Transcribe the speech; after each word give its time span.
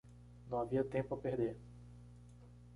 Não 0.49 0.57
havia 0.57 0.83
tempo 0.83 1.13
a 1.13 1.17
perder. 1.19 1.55